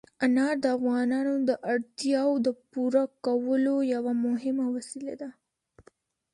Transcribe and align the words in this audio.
انار 0.25 0.55
د 0.63 0.65
افغانانو 0.77 1.33
د 1.49 1.51
اړتیاوو 1.73 2.43
د 2.45 2.47
پوره 2.71 3.03
کولو 3.25 3.75
یوه 3.93 4.13
مهمه 4.25 4.65
وسیله 4.75 5.13
ده. 5.21 5.29